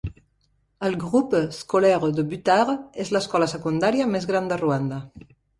[0.87, 5.03] El Groupe Scolaire de Butare és l'escola secundària més gran de Ruanda.